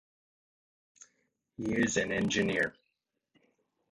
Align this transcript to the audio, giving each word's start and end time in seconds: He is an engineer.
He 1.57 1.73
is 1.75 1.95
an 1.97 2.11
engineer. 2.11 2.73